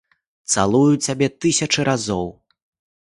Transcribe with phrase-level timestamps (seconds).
[0.53, 2.25] Цалую цябе тысячы разоў.